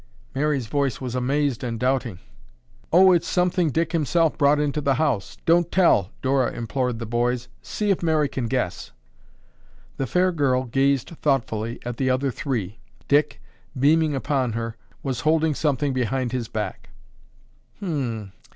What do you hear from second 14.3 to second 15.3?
her, was